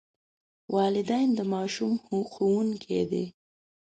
والدین 0.75 1.29
د 1.37 1.39
ماشوم 1.53 1.93
ښوونکي 2.31 3.01
دي. 3.11 3.25